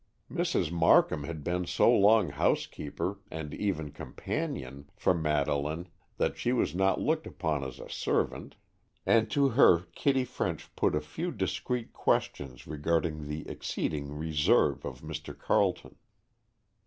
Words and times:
Mrs. 0.31 0.71
Markham 0.71 1.25
had 1.25 1.43
been 1.43 1.67
so 1.67 1.93
long 1.93 2.29
housekeeper, 2.29 3.19
and 3.29 3.53
even 3.53 3.91
companion, 3.91 4.89
for 4.95 5.13
Madeleine 5.13 5.89
that 6.17 6.39
she 6.39 6.51
was 6.51 6.73
not 6.73 6.99
looked 6.99 7.27
upon 7.27 7.63
as 7.63 7.79
a 7.79 7.87
servant, 7.87 8.55
and 9.05 9.29
to 9.29 9.49
her 9.49 9.81
Kitty 9.93 10.25
French 10.25 10.75
put 10.75 10.95
a 10.95 11.01
few 11.01 11.31
discreet 11.31 11.93
questions 11.93 12.65
regarding 12.65 13.27
the 13.27 13.47
exceeding 13.47 14.11
reserve 14.11 14.85
of 14.87 15.01
Mr. 15.01 15.37
Carleton. 15.37 15.95